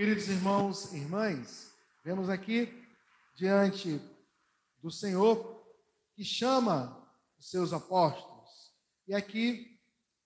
Queridos 0.00 0.28
irmãos 0.28 0.94
e 0.94 0.96
irmãs, 0.96 1.76
vemos 2.02 2.30
aqui 2.30 2.72
diante 3.36 4.00
do 4.82 4.90
Senhor 4.90 5.62
que 6.14 6.24
chama 6.24 7.06
os 7.38 7.50
seus 7.50 7.70
apóstolos. 7.74 8.48
E 9.06 9.14
aqui 9.14 9.78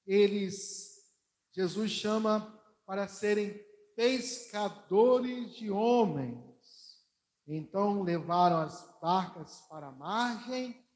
eles, 0.07 1.11
Jesus 1.53 1.91
chama 1.91 2.57
para 2.87 3.09
serem 3.09 3.61
pescadores 3.97 5.57
de 5.57 5.73
homens. 5.73 7.03
Então 7.45 8.01
levaram 8.05 8.59
as 8.59 8.89
barcas 9.03 9.61
para 9.69 9.89
a 9.89 9.93
margem, 9.93 10.87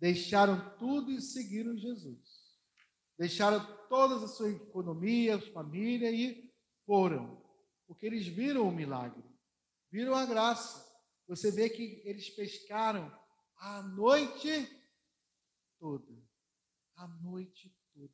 deixaram 0.00 0.76
tudo 0.80 1.12
e 1.12 1.22
seguiram 1.22 1.76
Jesus. 1.76 2.58
Deixaram 3.16 3.64
toda 3.88 4.16
a 4.16 4.26
sua 4.26 4.50
economia, 4.50 5.38
família 5.52 6.10
e 6.10 6.52
foram, 6.84 7.43
porque 7.86 8.06
eles 8.06 8.26
viram 8.26 8.68
o 8.68 8.72
milagre, 8.72 9.24
viram 9.90 10.14
a 10.14 10.26
graça. 10.26 10.84
Você 11.26 11.50
vê 11.50 11.70
que 11.70 12.02
eles 12.04 12.30
pescaram 12.30 13.10
a 13.56 13.82
noite 13.82 14.68
toda. 15.78 16.12
A 16.96 17.06
noite 17.06 17.74
toda. 17.92 18.12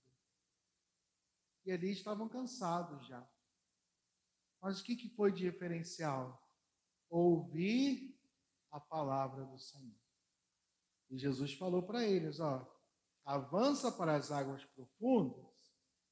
E 1.65 1.73
ali 1.73 1.91
estavam 1.91 2.29
cansados 2.29 3.07
já. 3.07 3.29
Mas 4.61 4.81
o 4.81 4.85
que, 4.85 4.97
que 4.97 5.09
foi 5.11 5.33
de 5.33 5.51
diferencial? 5.51 6.41
Ouvir 7.09 8.17
a 8.71 8.79
palavra 8.79 9.45
do 9.45 9.59
Senhor. 9.59 9.99
E 11.11 11.19
Jesus 11.19 11.55
falou 11.55 11.83
para 11.83 12.05
eles: 12.05 12.39
ó, 12.41 12.67
avança 13.25 13.91
para 13.91 14.17
as 14.17 14.31
águas 14.31 14.65
profundas 14.67 15.51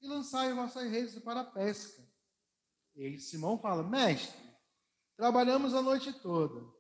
e 0.01 0.09
lançai 0.09 0.53
vossas 0.55 0.91
redes 0.91 1.19
para 1.23 1.41
a 1.41 1.51
pesca. 1.51 2.08
E 2.99 3.19
Simão 3.19 3.59
fala: 3.59 3.83
Mestre, 3.83 4.39
trabalhamos 5.17 5.73
a 5.73 5.81
noite 5.81 6.13
toda, 6.21 6.71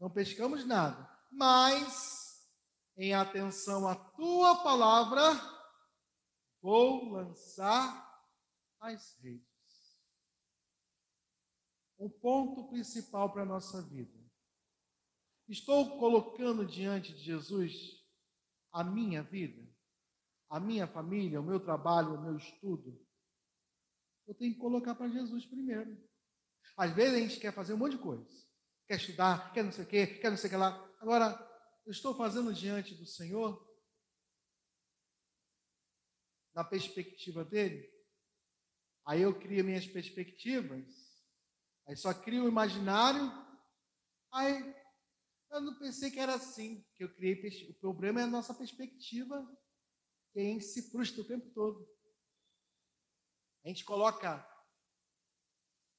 não 0.00 0.08
pescamos 0.08 0.64
nada, 0.64 1.06
mas 1.30 2.48
em 2.96 3.12
atenção 3.12 3.86
à 3.86 3.94
tua 3.94 4.62
palavra, 4.62 5.20
vou 6.62 7.10
lançar 7.12 8.08
as 8.80 9.14
redes 9.20 9.50
o 12.00 12.08
ponto 12.08 12.66
principal 12.68 13.30
para 13.30 13.42
a 13.42 13.46
nossa 13.46 13.82
vida. 13.82 14.18
Estou 15.46 15.98
colocando 15.98 16.64
diante 16.64 17.12
de 17.12 17.20
Jesus 17.20 17.74
a 18.72 18.82
minha 18.82 19.22
vida, 19.22 19.70
a 20.48 20.58
minha 20.58 20.86
família, 20.86 21.38
o 21.38 21.44
meu 21.44 21.60
trabalho, 21.60 22.14
o 22.14 22.22
meu 22.22 22.38
estudo. 22.38 22.98
Eu 24.30 24.34
tenho 24.36 24.54
que 24.54 24.60
colocar 24.60 24.94
para 24.94 25.08
Jesus 25.08 25.44
primeiro. 25.44 25.98
Às 26.76 26.94
vezes 26.94 27.14
a 27.14 27.18
gente 27.18 27.40
quer 27.40 27.52
fazer 27.52 27.74
um 27.74 27.78
monte 27.78 27.96
de 27.96 28.02
coisa. 28.02 28.24
Quer 28.86 28.96
estudar, 28.96 29.52
quer 29.52 29.64
não 29.64 29.72
sei 29.72 29.84
o 29.84 29.88
quê, 29.88 30.06
quer 30.06 30.30
não 30.30 30.36
sei 30.36 30.46
o 30.46 30.50
que 30.50 30.56
lá. 30.56 30.96
Agora, 31.00 31.36
eu 31.84 31.90
estou 31.90 32.14
fazendo 32.14 32.54
diante 32.54 32.94
do 32.94 33.04
Senhor, 33.04 33.60
na 36.54 36.62
perspectiva 36.62 37.44
dele. 37.44 37.90
Aí 39.04 39.22
eu 39.22 39.36
crio 39.36 39.64
minhas 39.64 39.86
perspectivas 39.86 41.10
Aí 41.90 41.96
só 41.96 42.14
cria 42.14 42.40
o 42.40 42.48
imaginário. 42.48 43.32
Aí 44.32 44.74
eu 45.50 45.60
não 45.60 45.76
pensei 45.76 46.08
que 46.08 46.20
era 46.20 46.36
assim, 46.36 46.86
que 46.94 47.02
eu 47.02 47.12
criei. 47.12 47.34
O 47.68 47.74
problema 47.74 48.20
é 48.20 48.22
a 48.22 48.28
nossa 48.28 48.54
perspectiva, 48.54 49.44
que 50.32 50.38
a 50.38 50.42
gente 50.44 50.64
se 50.64 50.88
frustra 50.92 51.22
o 51.22 51.26
tempo 51.26 51.50
todo. 51.50 51.84
A 53.64 53.68
gente 53.68 53.84
coloca 53.84 54.46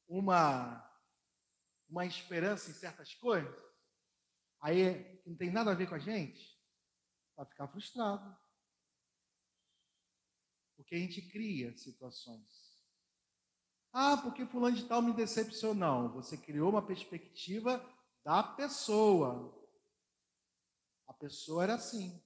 uma, 0.07 0.83
uma 1.87 2.05
esperança 2.05 2.69
em 2.69 2.73
certas 2.73 3.13
coisas, 3.13 3.55
aí 4.59 5.21
não 5.25 5.35
tem 5.35 5.51
nada 5.51 5.71
a 5.71 5.75
ver 5.75 5.87
com 5.87 5.95
a 5.95 5.99
gente, 5.99 6.59
vai 7.35 7.45
ficar 7.45 7.67
frustrado. 7.67 8.37
Porque 10.75 10.95
a 10.95 10.97
gente 10.97 11.21
cria 11.29 11.77
situações. 11.77 12.71
Ah, 13.93 14.17
porque 14.17 14.45
fulano 14.45 14.75
de 14.75 14.87
tal 14.87 15.01
me 15.01 15.13
decepcionou. 15.13 16.09
Você 16.13 16.37
criou 16.37 16.69
uma 16.69 16.85
perspectiva 16.85 17.85
da 18.23 18.41
pessoa. 18.41 19.53
A 21.07 21.13
pessoa 21.13 21.63
era 21.63 21.75
assim. 21.75 22.23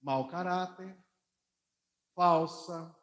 Mau 0.00 0.28
caráter, 0.28 0.96
falsa. 2.14 2.94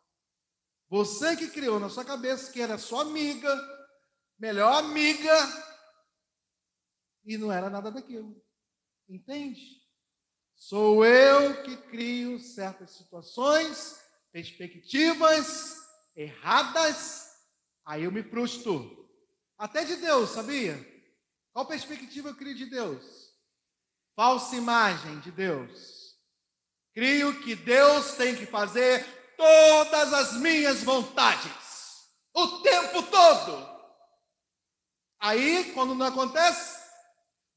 Você 0.89 1.35
que 1.37 1.49
criou 1.49 1.79
na 1.79 1.89
sua 1.89 2.03
cabeça 2.03 2.51
que 2.51 2.61
era 2.61 2.77
sua 2.77 3.03
amiga, 3.03 3.55
melhor 4.37 4.73
amiga, 4.83 5.33
e 7.23 7.37
não 7.37 7.51
era 7.51 7.69
nada 7.69 7.91
daquilo. 7.91 8.41
Entende? 9.07 9.61
Sou 10.55 11.05
eu 11.05 11.63
que 11.63 11.77
crio 11.77 12.39
certas 12.39 12.91
situações, 12.91 13.99
perspectivas 14.31 15.77
erradas 16.15 17.29
Aí 17.89 18.03
eu 18.03 18.11
me 18.11 18.21
frustro. 18.21 19.09
Até 19.57 19.83
de 19.83 19.95
Deus, 19.95 20.29
sabia? 20.29 20.77
Qual 21.51 21.65
perspectiva 21.65 22.29
eu 22.29 22.35
crio 22.35 22.53
de 22.53 22.67
Deus? 22.67 23.33
Falsa 24.15 24.55
imagem 24.55 25.19
de 25.21 25.31
Deus. 25.31 26.15
Crio 26.93 27.41
que 27.41 27.55
Deus 27.55 28.11
tem 28.11 28.35
que 28.35 28.45
fazer 28.45 29.03
todas 29.39 30.13
as 30.13 30.33
minhas 30.33 30.83
vontades. 30.83 31.49
O 32.33 32.59
tempo 32.59 33.01
todo. 33.03 33.79
Aí, 35.17 35.71
quando 35.73 35.95
não 35.95 36.05
acontece, 36.05 36.77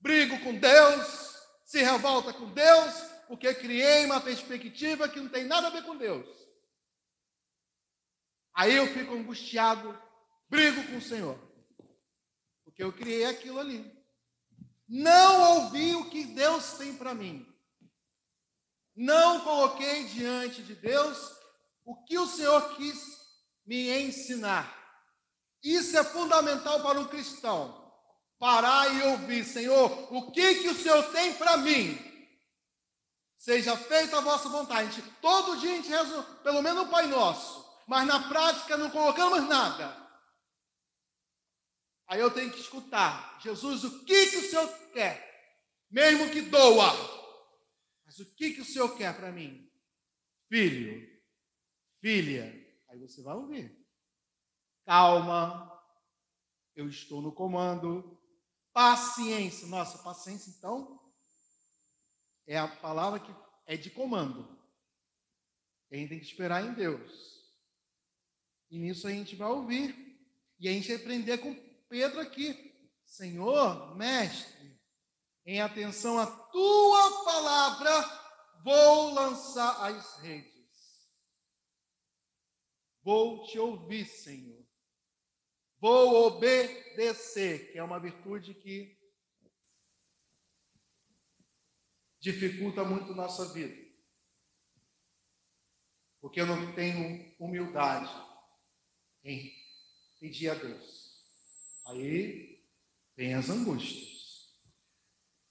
brigo 0.01 0.39
com 0.41 0.57
Deus, 0.57 1.37
se 1.65 1.83
revolta 1.83 2.33
com 2.33 2.53
Deus, 2.53 2.95
porque 3.27 3.53
criei 3.55 4.05
uma 4.07 4.21
perspectiva 4.21 5.09
que 5.09 5.21
não 5.21 5.29
tem 5.29 5.45
nada 5.45 5.67
a 5.67 5.71
ver 5.71 5.83
com 5.83 5.97
Deus. 5.97 6.27
Aí 8.55 8.77
eu 8.77 8.87
fico 8.87 9.15
angustiado, 9.15 9.99
brigo 10.49 10.87
com 10.87 10.99
o 10.99 11.03
Senhor. 11.03 11.39
Porque 12.65 12.83
eu 12.83 12.93
criei 12.93 13.25
aquilo 13.25 13.59
ali. 13.59 13.93
Não 14.89 15.65
ouvi 15.65 15.97
o 15.97 16.09
que 16.11 16.25
Deus 16.27 16.75
tem 16.75 16.95
para 16.95 17.13
mim. 17.13 17.47
Não 18.95 19.41
coloquei 19.41 20.05
diante 20.05 20.63
de 20.63 20.75
Deus 20.75 21.42
o 21.85 22.05
que 22.05 22.19
o 22.19 22.27
Senhor 22.27 22.77
quis 22.77 22.99
me 23.67 23.91
ensinar. 24.03 24.79
Isso 25.63 25.97
é 25.97 26.05
fundamental 26.05 26.83
para 26.83 27.01
um 27.01 27.07
cristão. 27.07 27.81
Parar 28.39 28.93
e 28.93 29.03
ouvir, 29.03 29.45
Senhor, 29.45 30.13
o 30.13 30.33
que 30.33 30.57
que 30.57 30.69
o 30.69 30.75
Senhor 30.75 31.03
tem 31.13 31.35
para 31.35 31.57
mim? 31.59 31.97
Seja 33.37 33.77
feita 33.77 34.19
a 34.19 34.21
vossa 34.21 34.49
vontade. 34.49 35.03
Todo 35.21 35.59
dia 35.59 35.73
a 35.73 35.77
gente 35.77 35.89
reza 35.89 36.23
pelo 36.43 36.63
menos 36.63 36.85
um 36.85 36.91
Pai 36.91 37.07
Nosso, 37.07 37.65
mas 37.87 38.07
na 38.07 38.29
prática 38.29 38.77
não 38.77 38.91
colocamos 38.91 39.49
nada. 39.49 40.01
Aí 42.09 42.21
eu 42.21 42.31
tenho 42.31 42.51
que 42.51 42.61
escutar: 42.61 43.39
Jesus, 43.41 43.85
o 43.85 44.05
que, 44.05 44.27
que 44.27 44.37
o 44.39 44.51
Senhor 44.51 44.69
quer? 44.93 45.33
Mesmo 45.91 46.31
que 46.31 46.43
doa. 46.43 46.93
Mas 48.05 48.19
o 48.19 48.35
que, 48.35 48.55
que 48.55 48.61
o 48.61 48.65
Senhor 48.65 48.97
quer 48.97 49.17
para 49.17 49.31
mim? 49.31 49.71
Filho, 50.49 51.12
filha. 52.03 52.53
Aí 52.89 52.99
você 52.99 53.23
vai 53.23 53.35
ouvir. 53.35 53.75
Calma, 54.85 55.73
eu 56.75 56.89
estou 56.89 57.23
no 57.23 57.33
comando. 57.33 58.21
Paciência. 58.75 59.67
Nossa, 59.69 60.03
paciência, 60.03 60.51
então, 60.51 61.01
é 62.47 62.59
a 62.59 62.69
palavra 62.69 63.21
que 63.21 63.35
é 63.67 63.77
de 63.77 63.91
comando. 63.91 64.61
A 65.91 65.97
gente 65.97 66.09
tem 66.09 66.19
que 66.19 66.27
esperar 66.27 66.65
em 66.65 66.75
Deus. 66.75 67.41
E 68.71 68.79
nisso 68.79 69.07
a 69.07 69.11
gente 69.11 69.37
vai 69.37 69.49
ouvir. 69.49 69.95
E 70.59 70.69
a 70.69 70.73
gente 70.73 70.89
vai 70.89 70.97
aprender 70.97 71.39
com 71.39 71.55
Pedro 71.89 72.21
aqui, 72.21 72.73
Senhor, 73.05 73.95
mestre, 73.97 74.81
em 75.45 75.61
atenção 75.61 76.19
à 76.19 76.27
tua 76.27 77.25
palavra, 77.25 77.91
vou 78.65 79.13
lançar 79.13 79.85
as 79.85 80.17
redes. 80.21 80.62
Vou 83.03 83.45
te 83.45 83.59
ouvir, 83.59 84.07
Senhor. 84.07 84.65
Vou 85.81 86.27
obedecer, 86.27 87.73
que 87.73 87.79
é 87.79 87.83
uma 87.83 87.99
virtude 87.99 88.55
que 88.55 88.97
dificulta 92.21 92.85
muito 92.85 93.15
nossa 93.15 93.53
vida. 93.53 93.77
Porque 96.21 96.41
eu 96.41 96.47
não 96.47 96.73
tenho 96.77 97.35
humildade 97.41 98.13
em 99.25 99.53
pedir 100.21 100.51
a 100.51 100.55
Deus. 100.55 101.21
Aí 101.87 102.65
vem 103.17 103.35
as 103.35 103.51
angústias, 103.51 104.55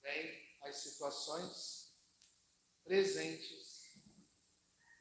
vem 0.00 0.58
as 0.62 0.76
situações 0.76 1.92
presentes 2.84 4.00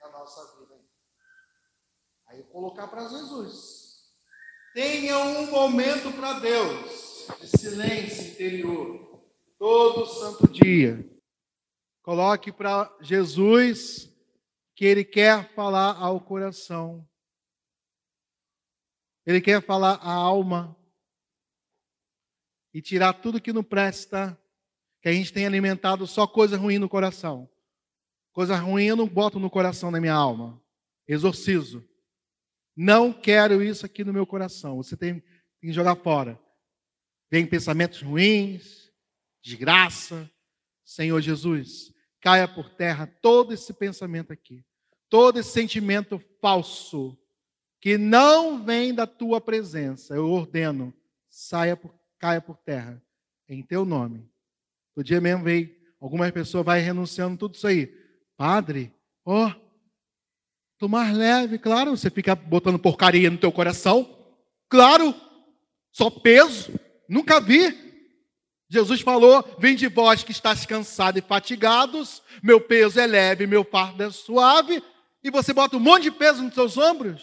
na 0.01 0.09
nossa 0.09 0.59
vida. 0.59 0.91
Aí 2.31 2.44
colocar 2.44 2.88
para 2.88 3.10
Jesus. 3.10 4.10
Tenha 4.74 5.19
um 5.19 5.51
momento 5.51 6.13
para 6.13 6.39
Deus 6.39 7.28
de 7.42 7.48
silêncio 7.60 8.31
interior, 8.31 9.22
todo 9.60 10.06
santo 10.06 10.48
dia. 10.48 11.06
Coloque 12.01 12.50
para 12.50 12.89
Jesus 13.01 14.10
que 14.74 14.86
Ele 14.86 15.04
quer 15.04 15.54
falar 15.54 15.98
ao 15.98 16.22
coração. 16.22 17.06
Ele 19.25 19.42
quer 19.42 19.62
falar 19.62 19.95
à 19.95 20.13
alma. 20.13 20.74
E 22.74 22.81
tirar 22.81 23.12
tudo 23.12 23.42
que 23.42 23.51
não 23.51 23.63
presta, 23.63 24.42
que 25.01 25.10
a 25.10 25.12
gente 25.12 25.33
tem 25.33 25.45
alimentado 25.45 26.07
só 26.07 26.25
coisa 26.25 26.56
ruim 26.56 26.78
no 26.78 26.88
coração. 26.88 27.50
Coisa 28.31 28.56
ruim 28.56 28.86
eu 28.86 28.95
não 28.95 29.06
boto 29.06 29.38
no 29.38 29.50
coração 29.50 29.92
da 29.92 30.00
minha 30.00 30.13
alma. 30.13 30.63
Exorcizo. 31.06 31.91
Não 32.75 33.12
quero 33.12 33.62
isso 33.62 33.85
aqui 33.85 34.03
no 34.03 34.13
meu 34.13 34.25
coração. 34.25 34.77
Você 34.77 34.95
tem, 34.95 35.15
tem 35.15 35.69
que 35.69 35.73
jogar 35.73 35.95
fora. 35.95 36.39
Vem 37.29 37.45
pensamentos 37.45 38.01
ruins, 38.01 38.91
desgraça. 39.41 40.29
Senhor 40.83 41.21
Jesus, 41.21 41.94
caia 42.19 42.47
por 42.47 42.69
terra 42.69 43.07
todo 43.21 43.53
esse 43.53 43.73
pensamento 43.73 44.33
aqui, 44.33 44.62
todo 45.09 45.39
esse 45.39 45.51
sentimento 45.51 46.19
falso 46.41 47.18
que 47.79 47.97
não 47.97 48.63
vem 48.63 48.94
da 48.94 49.07
tua 49.07 49.41
presença. 49.41 50.13
Eu 50.15 50.29
ordeno, 50.29 50.94
saia 51.29 51.77
por, 51.77 51.94
caia 52.19 52.41
por 52.41 52.57
terra 52.57 53.01
em 53.47 53.63
teu 53.63 53.85
nome. 53.85 54.29
No 54.95 55.03
dia 55.03 55.19
mesmo 55.19 55.44
veio, 55.44 55.75
algumas 56.00 56.29
pessoas 56.31 56.65
vai 56.65 56.79
renunciando 56.79 57.38
tudo 57.38 57.56
isso 57.56 57.68
aí. 57.68 57.88
Padre, 58.38 58.94
ó, 59.25 59.47
oh, 59.47 59.70
tomar 60.81 61.13
leve, 61.13 61.60
claro, 61.60 61.95
você 61.95 62.10
fica 62.10 62.33
botando 62.33 62.80
porcaria 62.80 63.30
no 63.30 63.38
teu 63.38 63.51
coração. 63.51 64.18
Claro, 64.68 65.13
só 65.92 66.10
peso. 66.10 66.74
Nunca 67.07 67.39
vi. 67.39 67.78
Jesus 68.68 69.01
falou: 69.01 69.48
Vem 69.60 69.75
de 69.75 69.88
vós 69.88 70.24
que 70.24 70.31
estás 70.31 70.66
cansados 70.66 71.22
e 71.22 71.28
fatigados, 71.28 72.24
meu 72.42 72.60
peso 72.60 73.00
é 73.00 73.06
leve, 73.06 73.45
meu 73.45 73.63
fardo 73.63 74.01
é 74.01 74.10
suave, 74.10 74.83
e 75.24 75.30
você 75.30 75.54
bota 75.54 75.78
um 75.78 75.80
monte 75.80 76.04
de 76.04 76.12
peso 76.12 76.42
nos 76.42 76.56
seus 76.56 76.75
ombros. 76.80 77.22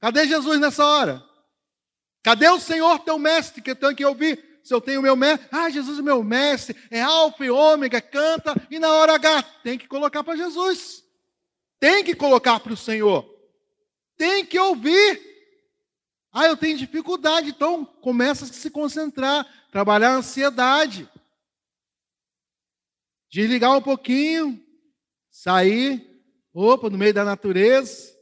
Cadê 0.00 0.26
Jesus 0.26 0.58
nessa 0.58 0.86
hora? 0.86 1.22
Cadê 2.22 2.48
o 2.48 2.58
Senhor 2.58 2.98
teu 3.00 3.18
mestre 3.18 3.60
que 3.60 3.72
eu 3.72 3.76
tenho 3.76 3.94
que 3.94 4.06
ouvir? 4.06 4.42
Se 4.64 4.72
eu 4.72 4.80
tenho 4.80 5.02
meu 5.02 5.16
mestre, 5.16 5.48
ah, 5.52 5.68
Jesus 5.68 5.98
é 5.98 6.02
meu 6.02 6.24
mestre, 6.24 6.74
é 6.90 7.02
alfa 7.02 7.44
e 7.44 7.50
ômega, 7.50 8.00
canta, 8.00 8.54
e 8.70 8.78
na 8.78 8.90
hora 8.94 9.16
H 9.16 9.42
tem 9.62 9.76
que 9.76 9.86
colocar 9.86 10.24
para 10.24 10.34
Jesus. 10.34 11.05
Tem 11.78 12.02
que 12.04 12.14
colocar 12.14 12.60
para 12.60 12.72
o 12.72 12.76
Senhor. 12.76 13.24
Tem 14.16 14.44
que 14.44 14.58
ouvir. 14.58 15.20
Ah, 16.32 16.46
eu 16.46 16.56
tenho 16.56 16.76
dificuldade, 16.76 17.50
então 17.50 17.84
começa 17.84 18.44
a 18.44 18.48
se 18.48 18.70
concentrar 18.70 19.46
trabalhar 19.76 20.12
a 20.12 20.16
ansiedade, 20.16 21.06
desligar 23.30 23.76
um 23.76 23.82
pouquinho, 23.82 24.58
sair, 25.30 26.24
opa, 26.54 26.88
no 26.88 26.96
meio 26.96 27.12
da 27.12 27.26
natureza, 27.26 28.16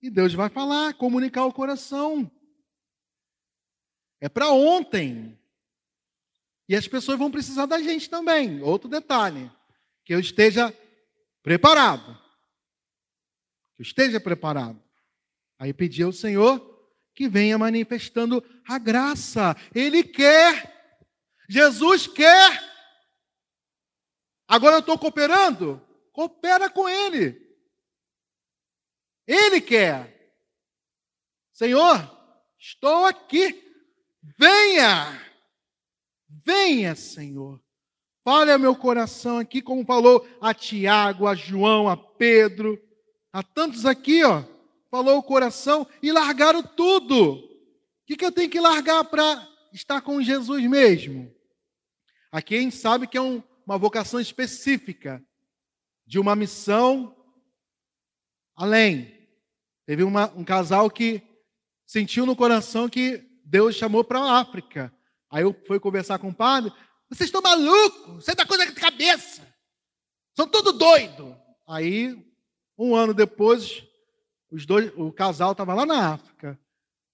e 0.00 0.08
Deus 0.08 0.32
vai 0.32 0.48
falar, 0.48 0.94
comunicar 0.94 1.44
o 1.44 1.52
coração. 1.52 2.30
É 4.18 4.30
para 4.30 4.50
ontem. 4.50 5.38
E 6.66 6.74
as 6.74 6.88
pessoas 6.88 7.18
vão 7.18 7.30
precisar 7.30 7.66
da 7.66 7.82
gente 7.82 8.08
também. 8.08 8.62
Outro 8.62 8.88
detalhe, 8.88 9.50
que 10.06 10.14
eu 10.14 10.20
esteja 10.20 10.74
preparado. 11.42 12.18
Que 13.78 13.82
esteja 13.82 14.20
preparado. 14.20 14.82
Aí 15.58 15.72
pedi 15.72 16.02
ao 16.02 16.12
Senhor 16.12 16.76
que 17.14 17.26
venha 17.26 17.56
manifestando 17.56 18.44
a 18.68 18.78
graça. 18.78 19.56
Ele 19.74 20.04
quer 20.04 20.76
Jesus 21.48 22.06
quer. 22.06 22.62
Agora 24.46 24.76
eu 24.76 24.80
estou 24.80 24.98
cooperando? 24.98 25.80
Coopera 26.12 26.68
com 26.68 26.86
Ele. 26.88 27.40
Ele 29.26 29.60
quer. 29.60 30.34
Senhor, 31.52 31.96
estou 32.58 33.06
aqui. 33.06 33.64
Venha. 34.22 35.20
Venha, 36.28 36.94
Senhor. 36.94 37.60
Fale 38.22 38.52
ao 38.52 38.58
meu 38.58 38.76
coração 38.76 39.38
aqui, 39.38 39.62
como 39.62 39.86
falou 39.86 40.28
a 40.40 40.52
Tiago, 40.52 41.26
a 41.26 41.34
João, 41.34 41.88
a 41.88 41.96
Pedro, 41.96 42.78
a 43.32 43.42
tantos 43.42 43.86
aqui, 43.86 44.24
ó. 44.24 44.44
Falou 44.90 45.18
o 45.18 45.22
coração 45.22 45.86
e 46.02 46.10
largaram 46.10 46.62
tudo. 46.62 47.34
O 47.34 48.06
que, 48.06 48.16
que 48.16 48.24
eu 48.24 48.32
tenho 48.32 48.50
que 48.50 48.60
largar 48.60 49.04
para 49.04 49.46
estar 49.72 50.00
com 50.00 50.22
Jesus 50.22 50.64
mesmo? 50.68 51.30
Aqui 52.32 52.56
a 52.56 52.60
gente 52.60 52.76
sabe 52.76 53.06
que 53.06 53.18
é 53.18 53.20
um, 53.20 53.42
uma 53.66 53.76
vocação 53.76 54.18
específica 54.18 55.22
de 56.06 56.18
uma 56.18 56.34
missão 56.34 57.14
além. 58.56 59.14
Teve 59.86 60.02
uma, 60.02 60.32
um 60.34 60.44
casal 60.44 60.90
que 60.90 61.22
sentiu 61.86 62.26
no 62.26 62.36
coração 62.36 62.88
que 62.88 63.24
Deus 63.44 63.74
chamou 63.74 64.04
para 64.04 64.20
a 64.20 64.40
África. 64.40 64.94
Aí 65.30 65.42
eu 65.42 65.54
fui 65.66 65.78
conversar 65.78 66.18
com 66.18 66.28
o 66.28 66.34
padre. 66.34 66.72
Vocês 67.10 67.28
estão 67.28 67.40
malucos? 67.40 68.24
Você 68.24 68.32
está 68.32 68.44
coisa 68.44 68.66
de 68.66 68.72
cabeça. 68.72 69.46
São 70.34 70.46
tudo 70.46 70.72
doido. 70.72 71.36
Aí, 71.66 72.16
um 72.78 72.94
ano 72.94 73.12
depois, 73.12 73.84
os 74.50 74.64
dois, 74.64 74.92
o 74.96 75.12
casal 75.12 75.52
estava 75.52 75.74
lá 75.74 75.84
na 75.84 76.14
África, 76.14 76.58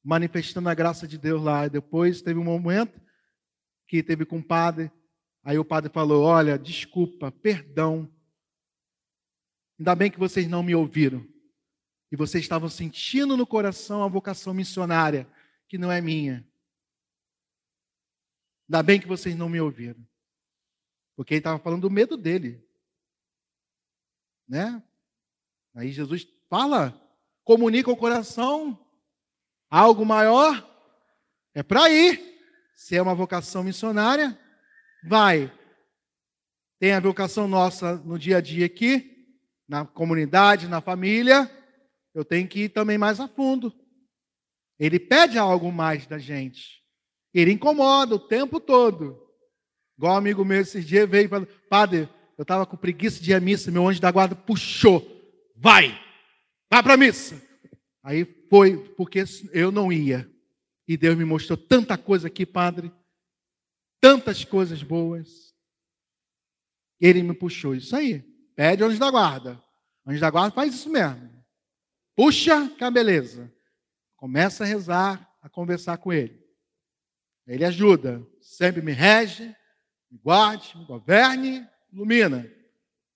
manifestando 0.05 0.69
a 0.69 0.75
graça 0.75 1.08
de 1.08 1.16
Deus 1.16 1.43
lá. 1.43 1.66
E 1.66 1.70
depois 1.70 2.20
teve 2.20 2.38
um 2.38 2.44
momento 2.44 3.00
que 3.88 4.02
teve 4.02 4.25
com 4.25 4.38
o 4.38 4.44
padre 4.44 4.90
Aí 5.44 5.58
o 5.58 5.64
padre 5.64 5.93
falou: 5.93 6.25
Olha, 6.25 6.58
desculpa, 6.58 7.31
perdão. 7.31 8.11
Ainda 9.78 9.94
bem 9.94 10.11
que 10.11 10.19
vocês 10.19 10.49
não 10.49 10.62
me 10.62 10.75
ouviram. 10.75 11.25
E 12.11 12.16
vocês 12.16 12.43
estavam 12.43 12.69
sentindo 12.69 13.37
no 13.37 13.46
coração 13.46 14.02
a 14.02 14.08
vocação 14.08 14.55
missionária, 14.55 15.28
que 15.69 15.76
não 15.76 15.93
é 15.93 16.00
minha. 16.00 16.49
Ainda 18.69 18.82
bem 18.82 19.00
que 19.00 19.06
vocês 19.06 19.37
não 19.37 19.49
me 19.49 19.61
ouviram. 19.61 20.02
Porque 21.14 21.34
ele 21.34 21.40
estava 21.40 21.58
falando 21.58 21.82
do 21.82 21.90
medo 21.90 22.16
dele. 22.16 22.66
Né? 24.49 24.83
Aí 25.75 25.90
Jesus 25.90 26.26
fala, 26.49 26.95
comunica 27.43 27.90
o 27.90 27.97
coração, 27.97 28.78
algo 29.69 30.07
maior, 30.07 30.64
é 31.54 31.62
para 31.62 31.90
ir. 31.90 32.33
Se 32.76 32.97
é 32.97 33.02
uma 33.02 33.14
vocação 33.14 33.62
missionária, 33.62 34.38
vai. 35.04 35.52
Tem 36.78 36.93
a 36.93 37.00
vocação 37.00 37.49
nossa 37.49 37.97
no 37.97 38.19
dia 38.19 38.38
a 38.38 38.40
dia 38.40 38.66
aqui, 38.66 39.26
na 39.69 39.85
comunidade, 39.85 40.69
na 40.69 40.81
família. 40.81 41.50
Eu 42.12 42.25
tenho 42.25 42.47
que 42.47 42.64
ir 42.64 42.69
também 42.69 42.99
mais 42.99 43.21
a 43.21 43.28
fundo. 43.28 43.73
Ele 44.78 44.99
pede 44.99 45.38
algo 45.38 45.73
mais 45.73 46.07
da 46.07 46.19
gente. 46.19 46.83
Ele 47.33 47.52
incomoda 47.52 48.14
o 48.14 48.19
tempo 48.19 48.61
todo. 48.61 49.21
Igual 49.97 50.14
um 50.14 50.19
amigo 50.19 50.45
meu 50.45 50.61
esses 50.61 50.85
dias 50.85 51.09
veio 51.09 51.26
e 51.26 51.28
falou: 51.28 51.49
Padre, 51.69 52.09
eu 52.37 52.43
estava 52.43 52.66
com 52.66 52.76
preguiça 52.76 53.23
de 53.23 53.31
ir 53.31 53.35
à 53.35 53.40
missa, 53.40 53.71
meu 53.71 53.88
anjo 53.88 54.00
da 54.00 54.11
guarda 54.11 54.35
puxou. 54.35 55.13
Vai! 55.54 55.99
Vai 56.70 56.82
para 56.82 56.94
a 56.94 56.96
missa! 56.96 57.40
Aí 58.02 58.25
foi, 58.50 58.76
porque 58.94 59.25
eu 59.52 59.70
não 59.70 59.92
ia. 59.92 60.30
E 60.87 60.96
Deus 60.96 61.16
me 61.16 61.25
mostrou 61.25 61.56
tanta 61.56 61.96
coisa 61.96 62.26
aqui, 62.26 62.44
Padre 62.44 62.92
tantas 64.04 64.44
coisas 64.44 64.82
boas. 64.82 65.54
Ele 67.00 67.23
me 67.23 67.32
puxou. 67.32 67.75
Isso 67.75 67.96
aí. 67.96 68.20
Pede 68.54 68.84
anjo 68.84 68.99
da 68.99 69.11
guarda. 69.11 69.58
Anjo 70.06 70.20
da 70.20 70.28
guarda 70.28 70.54
faz 70.54 70.75
isso 70.75 70.90
mesmo. 70.90 71.42
Puxa, 72.14 72.68
que 72.68 72.90
beleza. 72.90 73.50
Começa 74.14 74.62
a 74.62 74.66
rezar, 74.66 75.26
a 75.40 75.49
conversar 75.49 75.96
com 75.96 76.12
ele. 76.12 76.38
Ele 77.46 77.64
ajuda. 77.64 78.23
Sempre 78.42 78.82
me 78.82 78.92
rege, 78.92 79.56
me 80.11 80.18
guarde, 80.18 80.76
me 80.76 80.84
governe, 80.84 81.66
ilumina. 81.90 82.46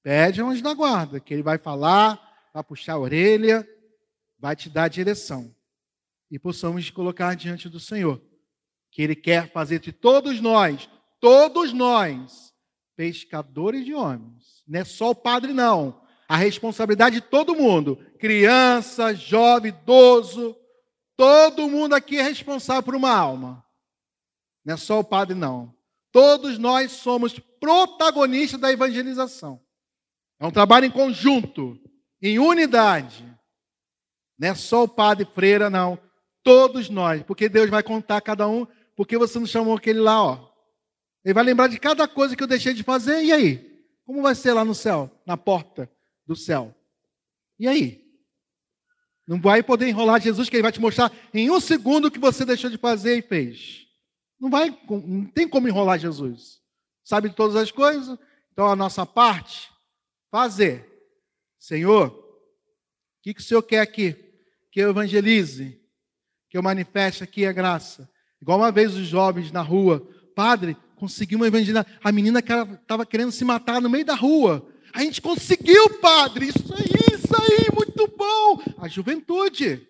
Pede 0.02 0.40
anjo 0.40 0.62
da 0.62 0.72
guarda, 0.72 1.20
que 1.20 1.34
ele 1.34 1.42
vai 1.42 1.58
falar, 1.58 2.18
vai 2.52 2.62
puxar 2.62 2.94
a 2.94 2.98
orelha, 2.98 3.68
vai 4.38 4.54
te 4.54 4.68
dar 4.68 4.88
direção. 4.88 5.54
E 6.30 6.38
possamos 6.38 6.90
colocar 6.90 7.34
diante 7.34 7.68
do 7.68 7.80
Senhor 7.80 8.20
que 8.90 9.02
Ele 9.02 9.14
quer 9.14 9.50
fazer 9.50 9.80
de 9.80 9.92
todos 9.92 10.40
nós, 10.40 10.88
todos 11.20 11.72
nós, 11.72 12.54
pescadores 12.96 13.84
de 13.84 13.94
homens. 13.94 14.62
Não 14.66 14.80
é 14.80 14.84
só 14.84 15.10
o 15.10 15.14
padre, 15.14 15.52
não. 15.52 16.02
A 16.28 16.36
responsabilidade 16.36 17.16
de 17.16 17.20
todo 17.22 17.54
mundo, 17.54 17.96
criança, 18.18 19.14
jovem, 19.14 19.70
idoso, 19.70 20.56
todo 21.16 21.68
mundo 21.68 21.94
aqui 21.94 22.18
é 22.18 22.22
responsável 22.22 22.82
por 22.82 22.94
uma 22.94 23.10
alma. 23.10 23.64
Não 24.64 24.74
é 24.74 24.76
só 24.76 25.00
o 25.00 25.04
padre, 25.04 25.34
não. 25.34 25.74
Todos 26.12 26.58
nós 26.58 26.92
somos 26.92 27.38
protagonistas 27.38 28.60
da 28.60 28.72
evangelização. 28.72 29.60
É 30.38 30.46
um 30.46 30.50
trabalho 30.50 30.86
em 30.86 30.90
conjunto, 30.90 31.80
em 32.20 32.38
unidade. 32.38 33.24
Não 34.38 34.48
é 34.48 34.54
só 34.54 34.84
o 34.84 34.88
padre 34.88 35.26
freira, 35.34 35.68
não. 35.68 35.98
Todos 36.42 36.88
nós, 36.88 37.22
porque 37.22 37.48
Deus 37.48 37.68
vai 37.68 37.82
contar 37.82 38.20
cada 38.20 38.48
um, 38.48 38.66
porque 38.96 39.18
você 39.18 39.38
não 39.38 39.46
chamou 39.46 39.76
aquele 39.76 40.00
lá, 40.00 40.22
ó. 40.22 40.48
Ele 41.24 41.34
vai 41.34 41.44
lembrar 41.44 41.68
de 41.68 41.78
cada 41.78 42.06
coisa 42.08 42.36
que 42.36 42.42
eu 42.42 42.46
deixei 42.46 42.72
de 42.72 42.82
fazer, 42.82 43.22
e 43.22 43.32
aí? 43.32 43.84
Como 44.04 44.22
vai 44.22 44.34
ser 44.34 44.52
lá 44.52 44.64
no 44.64 44.74
céu, 44.74 45.10
na 45.26 45.36
porta 45.36 45.90
do 46.26 46.34
céu? 46.34 46.74
E 47.58 47.68
aí? 47.68 48.08
Não 49.26 49.38
vai 49.38 49.62
poder 49.62 49.88
enrolar 49.88 50.22
Jesus, 50.22 50.48
que 50.48 50.56
ele 50.56 50.62
vai 50.62 50.72
te 50.72 50.80
mostrar 50.80 51.12
em 51.34 51.50
um 51.50 51.60
segundo 51.60 52.06
o 52.06 52.10
que 52.10 52.18
você 52.18 52.46
deixou 52.46 52.70
de 52.70 52.78
fazer 52.78 53.18
e 53.18 53.22
fez. 53.22 53.86
Não 54.40 54.48
vai, 54.48 54.70
não 54.88 55.26
tem 55.26 55.46
como 55.46 55.68
enrolar 55.68 55.98
Jesus. 55.98 56.62
Sabe 57.04 57.28
de 57.28 57.36
todas 57.36 57.56
as 57.56 57.70
coisas? 57.70 58.18
Então 58.52 58.66
a 58.66 58.76
nossa 58.76 59.04
parte, 59.04 59.70
fazer. 60.30 60.87
Senhor, 61.68 62.08
o 62.08 63.22
que, 63.22 63.34
que 63.34 63.42
o 63.42 63.44
Senhor 63.44 63.62
quer 63.62 63.80
aqui? 63.80 64.16
Que 64.72 64.80
eu 64.80 64.88
evangelize, 64.88 65.78
que 66.48 66.56
eu 66.56 66.62
manifeste 66.62 67.22
aqui 67.22 67.44
a 67.44 67.52
graça. 67.52 68.08
Igual 68.40 68.56
uma 68.56 68.72
vez 68.72 68.94
os 68.94 69.06
jovens 69.06 69.52
na 69.52 69.60
rua, 69.60 70.08
padre, 70.34 70.78
conseguimos 70.96 71.46
evangelizar. 71.46 71.86
A 72.02 72.10
menina 72.10 72.40
que 72.40 72.50
estava 72.50 73.04
querendo 73.04 73.32
se 73.32 73.44
matar 73.44 73.82
no 73.82 73.90
meio 73.90 74.06
da 74.06 74.14
rua. 74.14 74.66
A 74.94 75.02
gente 75.02 75.20
conseguiu, 75.20 76.00
padre. 76.00 76.48
Isso 76.48 76.72
aí, 76.72 77.14
isso 77.14 77.34
aí, 77.38 77.68
muito 77.74 78.08
bom. 78.16 78.62
A 78.78 78.88
juventude. 78.88 79.86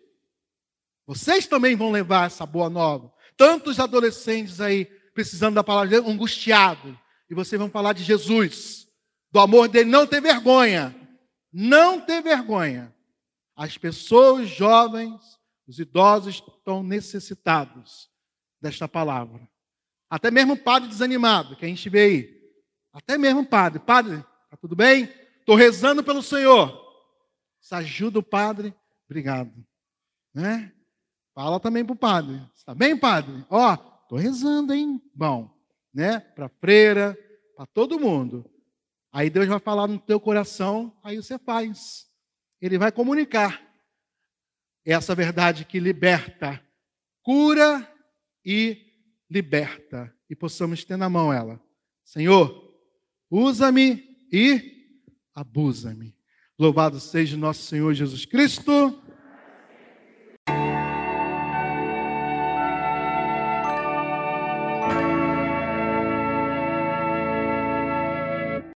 Vocês 1.06 1.46
também 1.46 1.76
vão 1.76 1.92
levar 1.92 2.26
essa 2.26 2.44
boa 2.44 2.68
nova. 2.68 3.12
Tantos 3.36 3.78
adolescentes 3.78 4.60
aí 4.60 4.84
precisando 5.14 5.54
da 5.54 5.62
palavra 5.62 5.90
de 5.90 6.10
angustiados. 6.10 6.92
E 7.30 7.36
vocês 7.36 7.56
vão 7.56 7.70
falar 7.70 7.92
de 7.92 8.02
Jesus, 8.02 8.88
do 9.30 9.38
amor 9.38 9.68
dele, 9.68 9.88
não 9.88 10.08
ter 10.08 10.20
vergonha. 10.20 10.92
Não 11.52 12.00
ter 12.00 12.22
vergonha. 12.22 12.94
As 13.56 13.76
pessoas 13.76 14.48
jovens, 14.48 15.38
os 15.66 15.78
idosos 15.78 16.36
estão 16.36 16.82
necessitados 16.82 18.10
desta 18.60 18.88
palavra. 18.88 19.48
Até 20.08 20.30
mesmo 20.30 20.56
padre 20.56 20.88
desanimado, 20.88 21.56
que 21.56 21.64
a 21.64 21.68
gente 21.68 21.88
vê 21.88 22.00
aí. 22.00 22.38
Até 22.92 23.18
mesmo 23.18 23.44
padre. 23.44 23.78
Padre, 23.78 24.24
tá 24.50 24.56
tudo 24.56 24.74
bem? 24.74 25.04
Estou 25.40 25.56
rezando 25.56 26.02
pelo 26.02 26.22
Senhor. 26.22 26.86
Se 27.60 27.74
ajuda 27.74 28.18
o 28.18 28.22
padre, 28.22 28.74
obrigado. 29.06 29.52
Né? 30.32 30.72
Fala 31.34 31.60
também 31.60 31.84
para 31.84 31.92
o 31.92 31.96
padre. 31.96 32.40
Está 32.54 32.74
bem, 32.74 32.96
padre? 32.96 33.44
Ó, 33.50 33.74
estou 33.74 34.18
rezando, 34.18 34.72
hein? 34.72 35.02
Bom, 35.14 35.50
né? 35.92 36.20
Para 36.20 36.48
freira, 36.48 37.18
para 37.56 37.66
todo 37.66 38.00
mundo. 38.00 38.48
Aí 39.12 39.30
Deus 39.30 39.46
vai 39.46 39.58
falar 39.58 39.86
no 39.86 39.98
teu 39.98 40.20
coração, 40.20 40.96
aí 41.02 41.16
você 41.16 41.38
faz. 41.38 42.06
Ele 42.60 42.78
vai 42.78 42.92
comunicar 42.92 43.62
essa 44.84 45.14
verdade 45.14 45.64
que 45.64 45.80
liberta, 45.80 46.62
cura 47.22 47.86
e 48.44 48.86
liberta 49.30 50.14
e 50.28 50.34
possamos 50.34 50.84
ter 50.84 50.96
na 50.96 51.08
mão 51.08 51.32
ela. 51.32 51.60
Senhor, 52.04 52.74
usa-me 53.30 54.16
e 54.32 54.96
abusa-me. 55.34 56.16
Louvado 56.58 56.98
seja 56.98 57.36
nosso 57.36 57.62
Senhor 57.62 57.92
Jesus 57.94 58.24
Cristo. 58.24 59.02